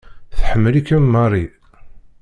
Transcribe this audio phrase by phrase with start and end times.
[0.37, 1.45] Tḥemmel-ikem Mary.